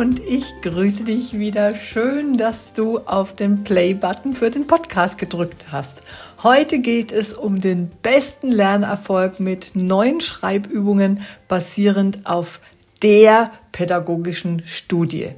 [0.00, 1.76] Und ich grüße dich wieder.
[1.76, 6.00] Schön, dass du auf den Play-Button für den Podcast gedrückt hast.
[6.42, 12.62] Heute geht es um den besten Lernerfolg mit neun Schreibübungen basierend auf
[13.02, 15.32] der pädagogischen Studie.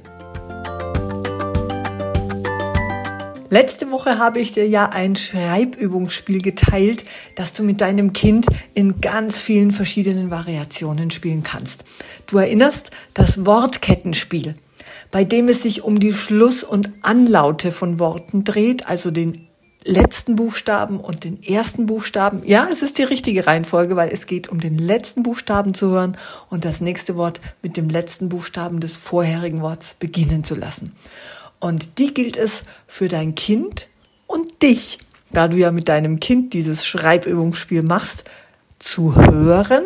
[3.53, 8.99] Letzte Woche habe ich dir ja ein Schreibübungsspiel geteilt, das du mit deinem Kind in
[8.99, 11.83] ganz vielen verschiedenen Variationen spielen kannst.
[12.25, 14.55] Du erinnerst das Wortkettenspiel,
[15.11, 19.47] bei dem es sich um die Schluss- und Anlaute von Worten dreht, also den
[19.83, 22.41] letzten Buchstaben und den ersten Buchstaben.
[22.47, 26.17] Ja, es ist die richtige Reihenfolge, weil es geht um den letzten Buchstaben zu hören
[26.49, 30.93] und das nächste Wort mit dem letzten Buchstaben des vorherigen Worts beginnen zu lassen.
[31.63, 33.87] Und die gilt es für dein Kind
[34.27, 34.97] und dich,
[35.31, 38.25] da du ja mit deinem Kind dieses Schreibübungsspiel machst,
[38.79, 39.85] zu hören,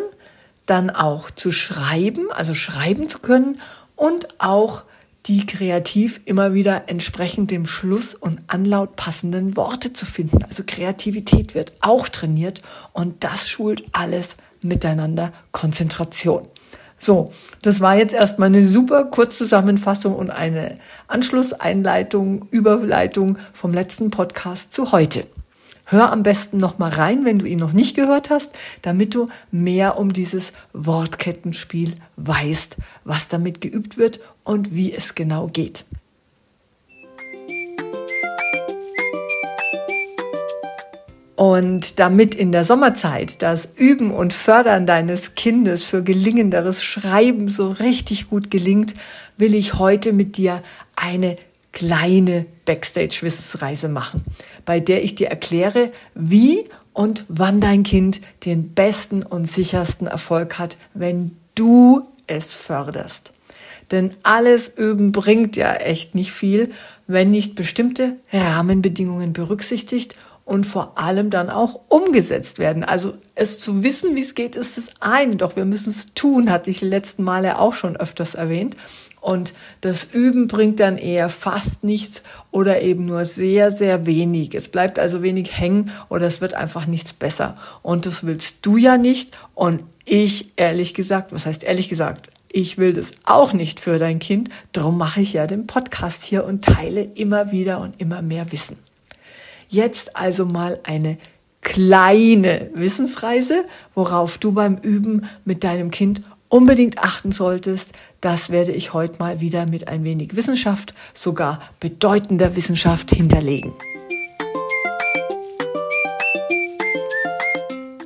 [0.66, 3.60] dann auch zu schreiben, also schreiben zu können
[3.94, 4.82] und auch
[5.26, 10.42] die kreativ immer wieder entsprechend dem Schluss und Anlaut passenden Worte zu finden.
[10.42, 12.60] Also Kreativität wird auch trainiert
[12.92, 16.48] und das schult alles miteinander Konzentration.
[16.98, 17.32] So,
[17.62, 24.92] das war jetzt erstmal eine super Kurzzusammenfassung und eine Anschlusseinleitung, Überleitung vom letzten Podcast zu
[24.92, 25.26] heute.
[25.90, 28.50] Hör am besten noch mal rein, wenn du ihn noch nicht gehört hast,
[28.82, 35.46] damit du mehr um dieses Wortkettenspiel weißt, was damit geübt wird und wie es genau
[35.46, 35.86] geht.
[41.38, 47.70] Und damit in der Sommerzeit das Üben und Fördern deines Kindes für gelingenderes Schreiben so
[47.70, 48.94] richtig gut gelingt,
[49.36, 50.64] will ich heute mit dir
[50.96, 51.36] eine
[51.70, 54.24] kleine Backstage-Wissensreise machen,
[54.64, 60.58] bei der ich dir erkläre, wie und wann dein Kind den besten und sichersten Erfolg
[60.58, 63.30] hat, wenn du es förderst.
[63.92, 66.72] Denn alles Üben bringt ja echt nicht viel,
[67.06, 70.16] wenn nicht bestimmte Rahmenbedingungen berücksichtigt
[70.48, 72.82] und vor allem dann auch umgesetzt werden.
[72.82, 76.50] Also es zu wissen, wie es geht, ist das eine, doch wir müssen es tun,
[76.50, 78.74] hatte ich letzten Male auch schon öfters erwähnt.
[79.20, 84.54] Und das Üben bringt dann eher fast nichts oder eben nur sehr, sehr wenig.
[84.54, 87.58] Es bleibt also wenig hängen oder es wird einfach nichts besser.
[87.82, 89.36] Und das willst du ja nicht.
[89.54, 92.30] Und ich, ehrlich gesagt, was heißt ehrlich gesagt?
[92.50, 94.48] Ich will das auch nicht für dein Kind.
[94.72, 98.87] Darum mache ich ja den Podcast hier und teile immer wieder und immer mehr Wissen.
[99.68, 101.18] Jetzt also mal eine
[101.60, 103.64] kleine Wissensreise,
[103.94, 107.90] worauf du beim Üben mit deinem Kind unbedingt achten solltest.
[108.22, 113.74] Das werde ich heute mal wieder mit ein wenig Wissenschaft, sogar bedeutender Wissenschaft hinterlegen.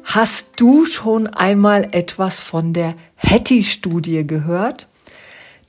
[0.03, 4.89] Hast du schon einmal etwas von der Hattie-Studie gehört?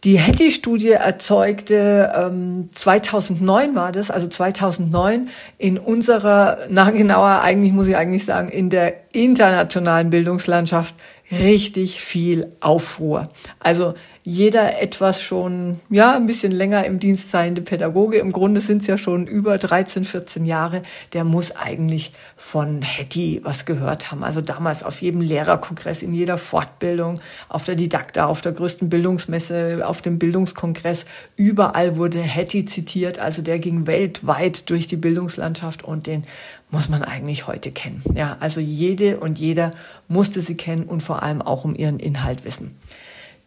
[0.04, 7.88] Die Hattie-Studie erzeugte, ähm, 2009 war das, also 2009 in unserer, na genauer eigentlich muss
[7.88, 10.94] ich eigentlich sagen, in der internationalen Bildungslandschaft
[11.32, 13.30] richtig viel Aufruhr.
[13.60, 18.82] Also jeder etwas schon, ja, ein bisschen länger im Dienst seiende Pädagoge, im Grunde sind
[18.82, 24.24] es ja schon über 13, 14 Jahre, der muss eigentlich von Hetty was gehört haben.
[24.24, 27.20] Also damals auf jedem Lehrerkongress, in jeder Fortbildung,
[27.50, 31.04] auf der Didakta, auf der größten Bildungsmesse, auf dem Bildungskongress,
[31.36, 33.20] überall wurde Hetty zitiert.
[33.20, 36.24] Also der ging weltweit durch die Bildungslandschaft und den
[36.72, 38.02] muss man eigentlich heute kennen.
[38.16, 39.74] Ja, also jede und jeder
[40.08, 42.78] musste sie kennen und vor allem auch um ihren Inhalt wissen.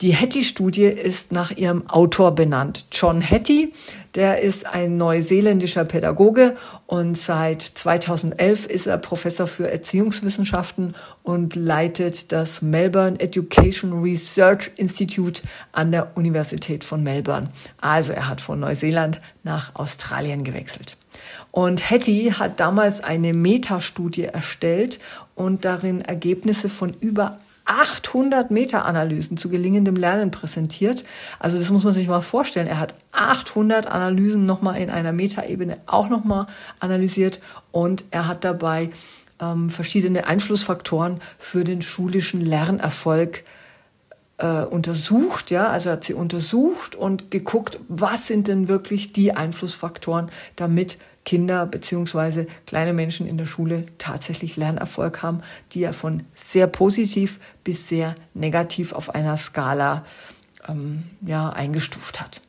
[0.02, 2.84] Die Hattie-Studie ist nach ihrem Autor benannt.
[2.93, 3.72] John Hattie,
[4.14, 6.54] der ist ein neuseeländischer Pädagoge
[6.84, 15.40] und seit 2011 ist er Professor für Erziehungswissenschaften und leitet das Melbourne Education Research Institute
[15.72, 17.48] an der Universität von Melbourne.
[17.81, 20.98] Also er hat von Neuseeland nach Australien gewechselt.
[21.52, 24.98] Und Hattie hat damals eine Metastudie erstellt
[25.34, 31.05] und darin Ergebnisse von über 800 Meta-Analysen zu gelingendem Lernen präsentiert.
[31.39, 32.69] Also das muss man sich mal vorstellen.
[32.69, 36.47] Er hat 800 Analysen nochmal in einer Meta-Ebene auch nochmal
[36.81, 37.41] analysiert
[37.73, 38.91] und er hat dabei
[39.41, 43.45] ähm, verschiedene Einflussfaktoren für den schulischen Lernerfolg
[44.39, 50.31] äh, untersucht, ja, also hat sie untersucht und geguckt, was sind denn wirklich die Einflussfaktoren,
[50.57, 55.43] damit Kinder beziehungsweise kleine Menschen in der Schule tatsächlich Lernerfolg haben,
[55.73, 60.06] die er von sehr positiv bis sehr negativ auf einer Skala
[60.67, 62.40] ähm, ja, eingestuft hat.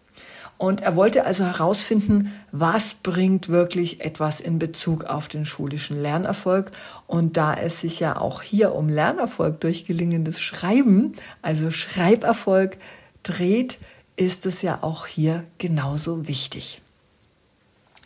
[0.60, 6.72] Und er wollte also herausfinden, was bringt wirklich etwas in Bezug auf den schulischen Lernerfolg.
[7.06, 12.78] Und da es sich ja auch hier um Lernerfolg durch gelingendes Schreiben, also Schreiberfolg
[13.22, 13.78] dreht,
[14.16, 16.82] ist es ja auch hier genauso wichtig.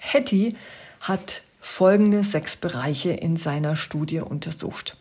[0.01, 0.55] Hattie
[0.99, 4.97] hat folgende sechs Bereiche in seiner Studie untersucht.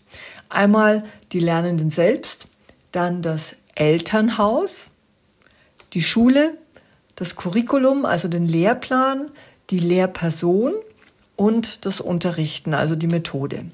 [0.48, 2.48] Einmal die Lernenden selbst,
[2.92, 4.90] dann das Elternhaus,
[5.94, 6.56] die Schule,
[7.16, 9.30] das Curriculum, also den Lehrplan,
[9.70, 10.74] die Lehrperson
[11.36, 13.64] und das Unterrichten, also die Methode.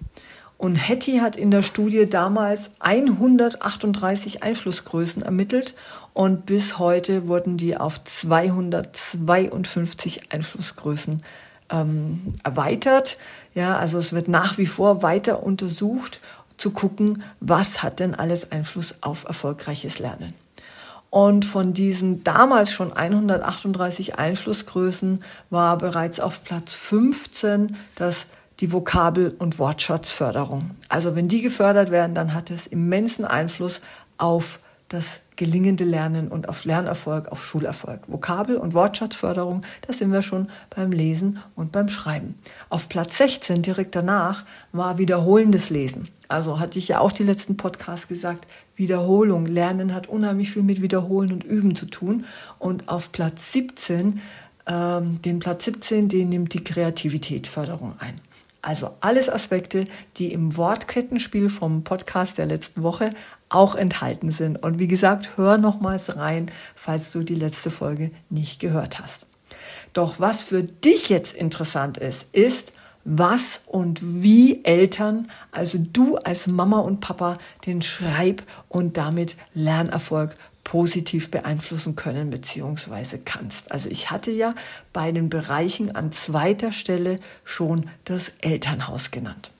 [0.58, 5.74] Und Hattie hat in der Studie damals 138 Einflussgrößen ermittelt
[6.14, 11.22] und bis heute wurden die auf 252 Einflussgrößen
[11.70, 13.18] ähm, erweitert.
[13.54, 16.20] Ja, also es wird nach wie vor weiter untersucht,
[16.56, 20.32] zu gucken, was hat denn alles Einfluss auf erfolgreiches Lernen.
[21.10, 28.26] Und von diesen damals schon 138 Einflussgrößen war bereits auf Platz 15 das
[28.60, 30.70] die Vokabel- und Wortschatzförderung.
[30.88, 33.80] Also wenn die gefördert werden, dann hat es immensen Einfluss
[34.18, 38.00] auf das gelingende Lernen und auf Lernerfolg, auf Schulerfolg.
[38.06, 42.36] Vokabel- und Wortschatzförderung, da sind wir schon beim Lesen und beim Schreiben.
[42.70, 46.08] Auf Platz 16 direkt danach war wiederholendes Lesen.
[46.28, 50.82] Also hatte ich ja auch die letzten Podcasts gesagt, Wiederholung, Lernen hat unheimlich viel mit
[50.82, 52.24] Wiederholen und Üben zu tun.
[52.58, 54.20] Und auf Platz 17,
[54.66, 58.20] ähm, den Platz 17, den nimmt die Kreativitätsförderung ein.
[58.66, 59.86] Also alles Aspekte,
[60.16, 63.10] die im Wortkettenspiel vom Podcast der letzten Woche
[63.48, 64.60] auch enthalten sind.
[64.60, 69.26] Und wie gesagt, hör nochmals rein, falls du die letzte Folge nicht gehört hast.
[69.92, 72.72] Doch was für dich jetzt interessant ist, ist,
[73.04, 80.36] was und wie Eltern, also du als Mama und Papa, den Schreib- und damit Lernerfolg
[80.66, 83.18] positiv beeinflussen können bzw.
[83.24, 83.70] kannst.
[83.70, 84.52] Also ich hatte ja
[84.92, 89.52] bei den Bereichen an zweiter Stelle schon das Elternhaus genannt.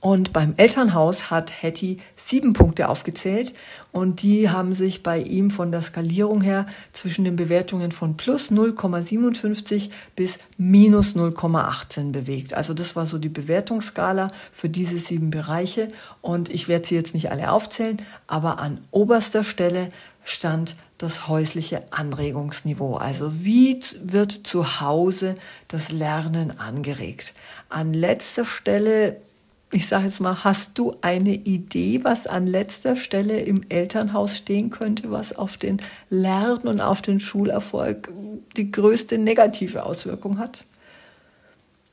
[0.00, 3.52] Und beim Elternhaus hat Hattie sieben Punkte aufgezählt
[3.92, 8.50] und die haben sich bei ihm von der Skalierung her zwischen den Bewertungen von plus
[8.50, 12.54] 0,57 bis minus 0,18 bewegt.
[12.54, 15.88] Also das war so die Bewertungsskala für diese sieben Bereiche
[16.22, 19.90] und ich werde sie jetzt nicht alle aufzählen, aber an oberster Stelle
[20.24, 22.94] stand das häusliche Anregungsniveau.
[22.96, 25.34] Also wie wird zu Hause
[25.68, 27.34] das Lernen angeregt?
[27.68, 29.20] An letzter Stelle
[29.72, 34.70] ich sage jetzt mal, hast du eine Idee, was an letzter Stelle im Elternhaus stehen
[34.70, 38.10] könnte, was auf den Lern- und auf den Schulerfolg
[38.56, 40.64] die größte negative Auswirkung hat?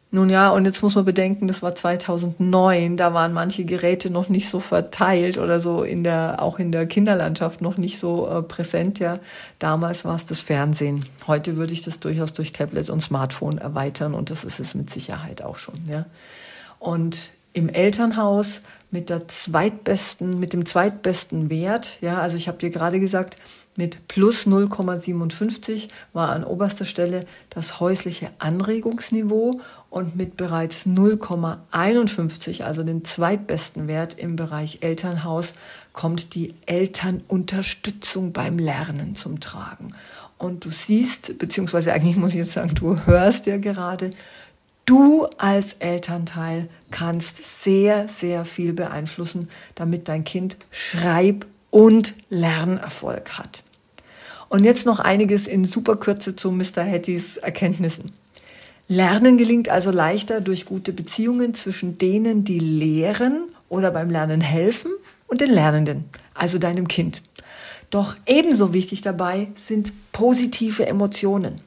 [0.10, 4.30] Nun ja, und jetzt muss man bedenken, das war 2009, da waren manche Geräte noch
[4.30, 8.42] nicht so verteilt oder so in der, auch in der Kinderlandschaft noch nicht so äh,
[8.42, 9.20] präsent, ja.
[9.60, 11.04] Damals war es das Fernsehen.
[11.28, 14.90] Heute würde ich das durchaus durch Tablet und Smartphone erweitern und das ist es mit
[14.90, 16.06] Sicherheit auch schon, ja.
[16.80, 17.18] Und
[17.57, 18.62] im Elternhaus
[18.92, 21.97] mit der zweitbesten, mit dem zweitbesten Wert.
[22.02, 23.37] Ja, also ich habe dir gerade gesagt,
[23.76, 29.59] mit plus 0,57 war an oberster Stelle das häusliche Anregungsniveau
[29.90, 35.54] und mit bereits 0,51, also den zweitbesten Wert im Bereich Elternhaus,
[35.94, 39.95] kommt die Elternunterstützung beim Lernen zum Tragen.
[40.37, 44.11] Und du siehst, beziehungsweise eigentlich muss ich jetzt sagen, du hörst ja gerade,
[44.88, 53.64] Du als Elternteil kannst sehr, sehr viel beeinflussen, damit dein Kind Schreib- und Lernerfolg hat.
[54.48, 56.90] Und jetzt noch einiges in Superkürze zu Mr.
[56.90, 58.14] Hattys Erkenntnissen.
[58.88, 64.92] Lernen gelingt also leichter durch gute Beziehungen zwischen denen, die lehren oder beim Lernen helfen
[65.28, 67.24] und den Lernenden, also deinem Kind.
[67.90, 71.60] Doch ebenso wichtig dabei sind positive Emotionen.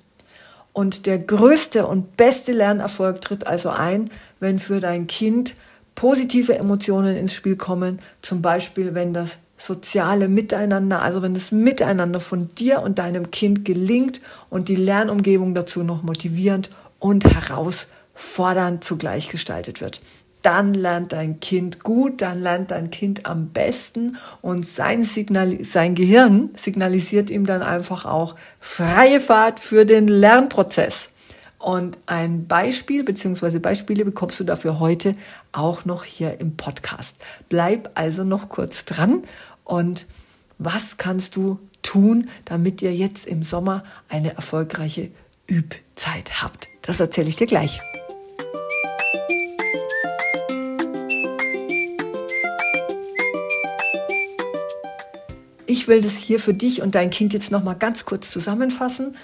[0.73, 5.55] Und der größte und beste Lernerfolg tritt also ein, wenn für dein Kind
[5.95, 12.21] positive Emotionen ins Spiel kommen, zum Beispiel wenn das soziale Miteinander, also wenn das Miteinander
[12.21, 19.29] von dir und deinem Kind gelingt und die Lernumgebung dazu noch motivierend und herausfordernd zugleich
[19.29, 20.01] gestaltet wird
[20.43, 25.95] dann lernt dein Kind gut, dann lernt dein Kind am besten und sein, Signal, sein
[25.95, 31.09] Gehirn signalisiert ihm dann einfach auch freie Fahrt für den Lernprozess.
[31.59, 33.59] Und ein Beispiel bzw.
[33.59, 35.15] Beispiele bekommst du dafür heute
[35.53, 37.17] auch noch hier im Podcast.
[37.51, 39.23] Bleib also noch kurz dran
[39.65, 40.07] und
[40.63, 45.11] Was kannst du tun, damit ihr jetzt im Sommer eine erfolgreiche
[45.47, 46.69] Übzeit habt?
[46.83, 47.81] Das erzähle ich dir gleich.
[55.71, 59.15] Ich will das hier für dich und dein Kind jetzt noch mal ganz kurz zusammenfassen.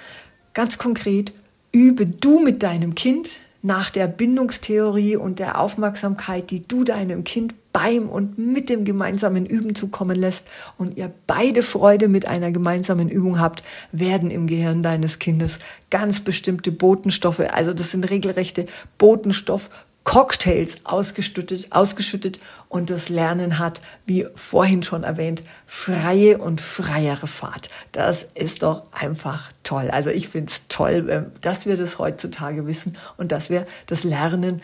[0.55, 1.33] Ganz konkret,
[1.73, 3.31] übe du mit deinem Kind
[3.63, 9.45] nach der Bindungstheorie und der Aufmerksamkeit, die du deinem Kind beim und mit dem gemeinsamen
[9.45, 10.47] Üben zukommen lässt
[10.79, 15.59] und ihr beide Freude mit einer gemeinsamen Übung habt, werden im Gehirn deines Kindes
[15.91, 18.67] ganz bestimmte Botenstoffe, also das sind regelrechte
[18.99, 19.69] Botenstoff
[20.07, 27.71] Cocktails ausgeschüttet, ausgeschüttet und das Lernen hat, wie vorhin schon erwähnt, freie und freiere Fahrt.
[27.91, 29.91] Das ist doch einfach toll.
[29.91, 34.05] Also ich finde es toll, ähm, dass wir das heutzutage wissen und dass wir das
[34.05, 34.63] Lernen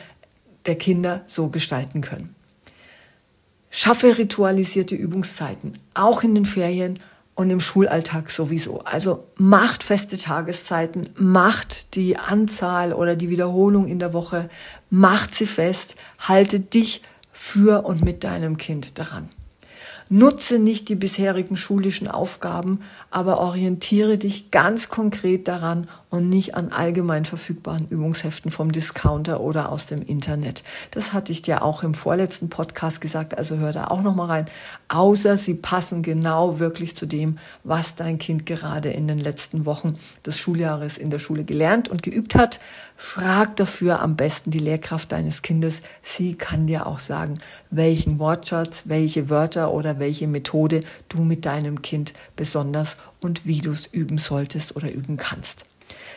[0.66, 2.36] der Kinder so gestalten können.
[3.68, 7.00] Schaffe ritualisierte Übungszeiten, auch in den Ferien
[7.34, 8.80] und im Schulalltag sowieso.
[8.80, 14.48] Also macht feste Tageszeiten, macht die Anzahl oder die Wiederholung in der Woche,
[14.90, 19.30] macht sie fest, halte dich für und mit deinem Kind daran.
[20.08, 26.68] Nutze nicht die bisherigen schulischen Aufgaben, aber orientiere dich ganz konkret daran und nicht an
[26.68, 30.62] allgemein verfügbaren Übungsheften vom Discounter oder aus dem Internet.
[30.90, 34.26] Das hatte ich dir auch im vorletzten Podcast gesagt, also hör da auch noch mal
[34.26, 34.46] rein.
[34.88, 39.98] Außer sie passen genau wirklich zu dem, was dein Kind gerade in den letzten Wochen
[40.26, 42.60] des Schuljahres in der Schule gelernt und geübt hat.
[42.94, 45.80] Frag dafür am besten die Lehrkraft deines Kindes.
[46.02, 47.38] Sie kann dir auch sagen,
[47.70, 53.70] welchen Wortschatz, welche Wörter oder welche Methode du mit deinem Kind besonders und wie du
[53.70, 55.64] es üben solltest oder üben kannst.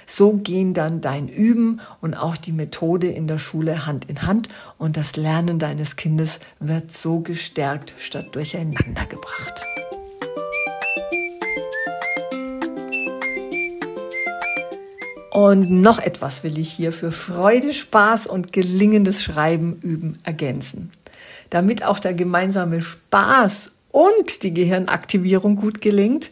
[0.08, 4.50] So gehen dann dein Üben und auch die Methode in der Schule Hand in Hand
[4.78, 9.66] und das Lernen deines Kindes wird so gestärkt statt durcheinander gebracht.
[15.36, 20.92] Und noch etwas will ich hier für Freude, Spaß und gelingendes Schreiben üben ergänzen.
[21.50, 26.32] Damit auch der gemeinsame Spaß und die Gehirnaktivierung gut gelingt,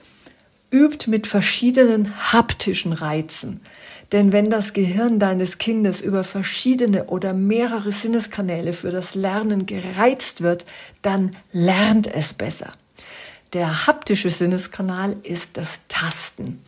[0.73, 3.61] übt mit verschiedenen haptischen Reizen.
[4.11, 10.41] Denn wenn das Gehirn deines Kindes über verschiedene oder mehrere Sinneskanäle für das Lernen gereizt
[10.41, 10.65] wird,
[11.01, 12.73] dann lernt es besser.
[13.53, 16.61] Der haptische Sinneskanal ist das Tasten.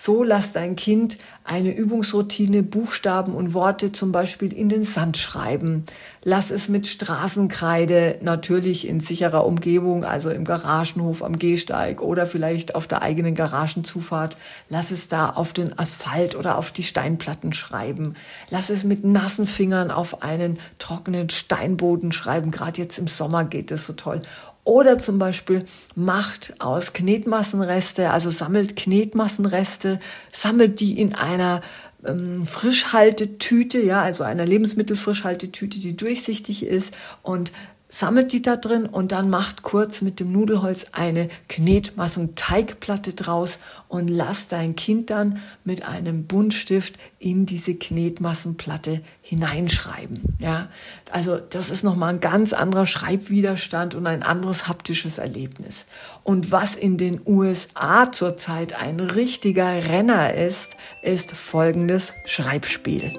[0.00, 5.86] So lass dein Kind eine Übungsroutine, Buchstaben und Worte zum Beispiel in den Sand schreiben.
[6.22, 12.76] Lass es mit Straßenkreide, natürlich in sicherer Umgebung, also im Garagenhof, am Gehsteig oder vielleicht
[12.76, 14.36] auf der eigenen Garagenzufahrt.
[14.68, 18.14] Lass es da auf den Asphalt oder auf die Steinplatten schreiben.
[18.50, 22.52] Lass es mit nassen Fingern auf einen trockenen Steinboden schreiben.
[22.52, 24.22] Gerade jetzt im Sommer geht es so toll.
[24.68, 29.98] Oder zum Beispiel macht aus Knetmassenreste, also sammelt Knetmassenreste,
[30.30, 31.62] sammelt die in einer
[32.04, 37.50] ähm, Frischhaltetüte, ja, also einer Lebensmittelfrischhaltetüte, die durchsichtig ist und
[37.98, 44.06] sammelt die da drin und dann macht kurz mit dem Nudelholz eine Knetmassenteigplatte draus und
[44.06, 50.36] lass dein Kind dann mit einem Buntstift in diese Knetmassenplatte hineinschreiben.
[50.38, 50.68] Ja,
[51.10, 55.84] also das ist nochmal ein ganz anderer Schreibwiderstand und ein anderes haptisches Erlebnis.
[56.22, 60.70] Und was in den USA zurzeit ein richtiger Renner ist,
[61.02, 63.12] ist folgendes Schreibspiel.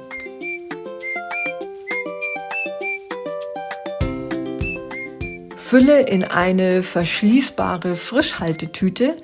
[5.69, 9.15] Fülle in eine verschließbare Frischhaltetüte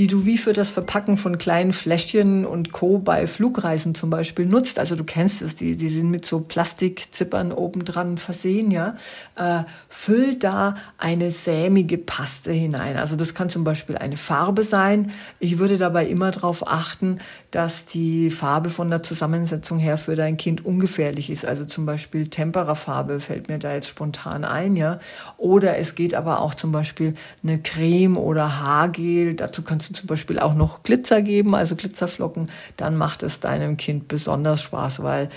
[0.00, 2.96] die du wie für das Verpacken von kleinen Fläschchen und Co.
[2.96, 4.78] bei Flugreisen zum Beispiel nutzt.
[4.78, 8.96] Also du kennst es, die, die sind mit so Plastikzippern obendran versehen, ja.
[9.36, 12.96] Äh, füll da eine sämige Paste hinein.
[12.96, 15.12] Also das kann zum Beispiel eine Farbe sein.
[15.38, 17.18] Ich würde dabei immer darauf achten,
[17.50, 21.44] dass die Farbe von der Zusammensetzung her für dein Kind ungefährlich ist.
[21.44, 24.98] Also zum Beispiel Temperafarbe fällt mir da jetzt spontan ein, ja.
[25.36, 29.34] Oder es geht aber auch zum Beispiel eine Creme oder Haargel.
[29.34, 32.50] Dazu kannst zum Beispiel auch noch Glitzer geben, also Glitzerflocken.
[32.76, 35.28] Dann macht es deinem Kind besonders Spaß, weil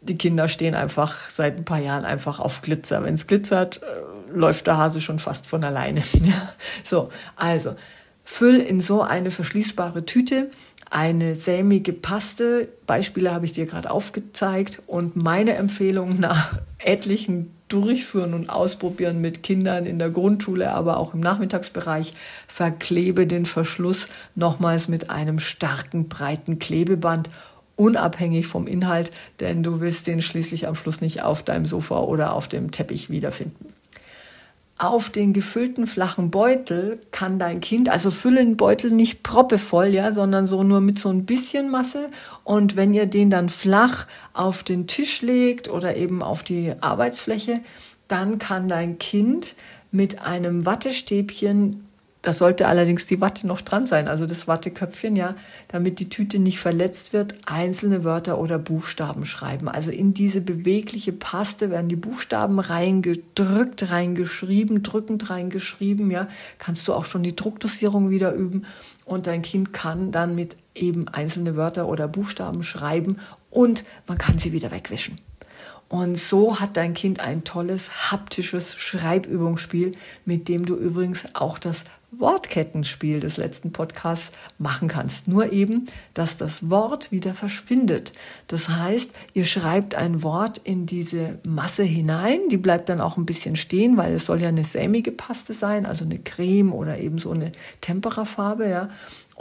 [0.00, 3.04] die Kinder stehen einfach seit ein paar Jahren einfach auf Glitzer.
[3.04, 6.02] Wenn es glitzert, äh, läuft der Hase schon fast von alleine.
[6.84, 7.76] so, also
[8.24, 10.50] füll in so eine verschließbare Tüte
[10.92, 12.68] eine sämige Paste.
[12.86, 19.42] Beispiele habe ich dir gerade aufgezeigt und meine Empfehlung nach etlichen Durchführen und Ausprobieren mit
[19.42, 22.12] Kindern in der Grundschule, aber auch im Nachmittagsbereich,
[22.46, 27.30] verklebe den Verschluss nochmals mit einem starken, breiten Klebeband
[27.76, 29.10] unabhängig vom Inhalt,
[29.40, 33.08] denn du willst den schließlich am Schluss nicht auf deinem Sofa oder auf dem Teppich
[33.08, 33.71] wiederfinden.
[34.78, 40.46] Auf den gefüllten flachen Beutel kann dein Kind, also füllen Beutel nicht proppevoll, ja, sondern
[40.46, 42.08] so nur mit so ein bisschen Masse.
[42.42, 47.60] Und wenn ihr den dann flach auf den Tisch legt oder eben auf die Arbeitsfläche,
[48.08, 49.54] dann kann dein Kind
[49.92, 51.86] mit einem Wattestäbchen
[52.22, 55.34] da sollte allerdings die Watte noch dran sein, also das Watteköpfchen, ja,
[55.68, 59.68] damit die Tüte nicht verletzt wird, einzelne Wörter oder Buchstaben schreiben.
[59.68, 66.28] Also in diese bewegliche Paste werden die Buchstaben reingedrückt, reingeschrieben, drückend reingeschrieben, ja.
[66.58, 68.66] Kannst du auch schon die Druckdosierung wieder üben
[69.04, 73.18] und dein Kind kann dann mit eben einzelne Wörter oder Buchstaben schreiben
[73.50, 75.18] und man kann sie wieder wegwischen.
[75.88, 79.92] Und so hat dein Kind ein tolles haptisches Schreibübungsspiel,
[80.24, 85.28] mit dem du übrigens auch das Wortkettenspiel des letzten Podcasts machen kannst.
[85.28, 88.12] Nur eben, dass das Wort wieder verschwindet.
[88.48, 93.26] Das heißt, ihr schreibt ein Wort in diese Masse hinein, die bleibt dann auch ein
[93.26, 97.18] bisschen stehen, weil es soll ja eine sämige Paste sein, also eine Creme oder eben
[97.18, 98.88] so eine Temperafarbe, ja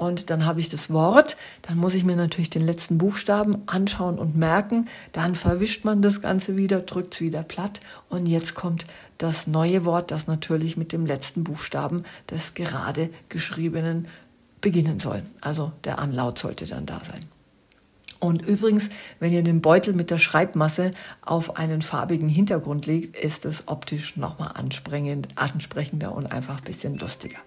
[0.01, 4.17] und dann habe ich das Wort, dann muss ich mir natürlich den letzten Buchstaben anschauen
[4.17, 8.88] und merken, dann verwischt man das Ganze wieder, drückt es wieder platt und jetzt kommt
[9.20, 14.08] das neue Wort, das natürlich mit dem letzten Buchstaben des gerade geschriebenen
[14.60, 15.22] beginnen soll.
[15.39, 17.25] Also der Anlaut sollte dann da sein.
[18.20, 18.89] Und übrigens,
[19.20, 24.17] wenn ihr den Beutel mit der Schreibmasse auf einen farbigen Hintergrund legt, ist es optisch
[24.17, 27.38] nochmal ansprechender und einfach ein bisschen lustiger.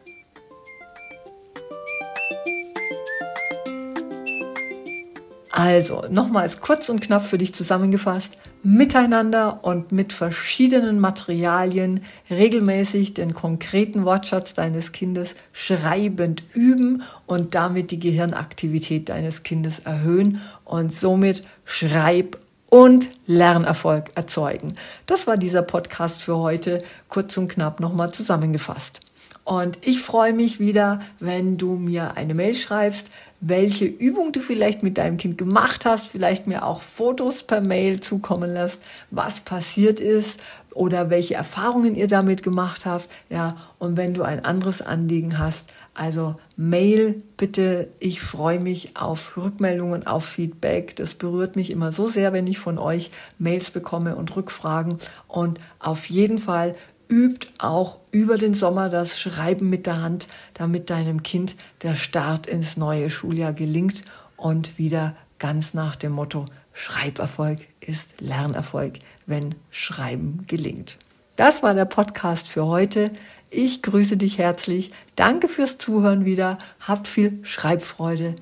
[5.57, 13.35] Also, nochmals kurz und knapp für dich zusammengefasst, miteinander und mit verschiedenen Materialien regelmäßig den
[13.35, 21.43] konkreten Wortschatz deines Kindes schreibend üben und damit die Gehirnaktivität deines Kindes erhöhen und somit
[21.65, 24.75] Schreib- und Lernerfolg erzeugen.
[25.07, 28.99] Das war dieser Podcast für heute, kurz und knapp nochmal zusammengefasst.
[29.45, 33.09] Und ich freue mich wieder, wenn du mir eine Mail schreibst,
[33.41, 38.01] welche Übung du vielleicht mit deinem Kind gemacht hast, vielleicht mir auch Fotos per Mail
[38.01, 38.81] zukommen lässt,
[39.11, 40.41] was passiert ist
[40.73, 43.07] oder welche Erfahrungen ihr damit gemacht habt.
[43.29, 47.89] Ja, und wenn du ein anderes Anliegen hast, also Mail bitte.
[48.01, 50.97] Ich freue mich auf Rückmeldungen, auf Feedback.
[50.97, 54.99] Das berührt mich immer so sehr, wenn ich von euch Mails bekomme und Rückfragen.
[55.29, 56.75] Und auf jeden Fall
[57.15, 62.49] übt auch über den Sommer das Schreiben mit der Hand, damit deinem Kind der Start
[62.49, 64.03] ins neue Schuljahr gelingt
[64.37, 68.95] und wieder ganz nach dem Motto Schreiberfolg ist Lernerfolg,
[69.27, 70.99] wenn Schreiben gelingt.
[71.37, 73.13] Das war der Podcast für heute.
[73.49, 74.91] Ich grüße dich herzlich.
[75.15, 76.59] Danke fürs Zuhören wieder.
[76.81, 78.35] Habt viel Schreibfreude.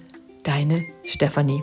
[0.45, 1.63] Deine Stefanie.